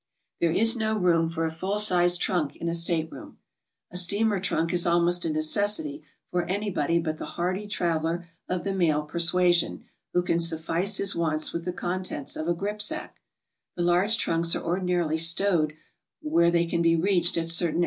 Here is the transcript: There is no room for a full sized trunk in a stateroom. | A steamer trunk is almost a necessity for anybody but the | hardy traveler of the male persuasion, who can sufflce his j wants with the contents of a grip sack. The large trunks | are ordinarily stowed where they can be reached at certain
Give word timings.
There 0.39 0.51
is 0.51 0.75
no 0.75 0.97
room 0.97 1.29
for 1.29 1.45
a 1.45 1.51
full 1.51 1.77
sized 1.77 2.19
trunk 2.19 2.55
in 2.55 2.67
a 2.67 2.73
stateroom. 2.73 3.37
| 3.65 3.91
A 3.91 3.97
steamer 3.97 4.39
trunk 4.39 4.73
is 4.73 4.87
almost 4.87 5.25
a 5.25 5.29
necessity 5.29 6.01
for 6.31 6.41
anybody 6.45 6.97
but 6.97 7.19
the 7.19 7.25
| 7.35 7.37
hardy 7.37 7.67
traveler 7.67 8.25
of 8.49 8.63
the 8.63 8.73
male 8.73 9.03
persuasion, 9.03 9.83
who 10.11 10.23
can 10.23 10.39
sufflce 10.39 10.97
his 10.97 11.13
j 11.13 11.19
wants 11.19 11.53
with 11.53 11.65
the 11.65 11.71
contents 11.71 12.35
of 12.35 12.47
a 12.47 12.55
grip 12.55 12.81
sack. 12.81 13.19
The 13.75 13.83
large 13.83 14.17
trunks 14.17 14.55
| 14.55 14.55
are 14.55 14.63
ordinarily 14.63 15.19
stowed 15.19 15.73
where 16.19 16.49
they 16.49 16.65
can 16.65 16.81
be 16.81 16.95
reached 16.95 17.37
at 17.37 17.51
certain 17.51 17.79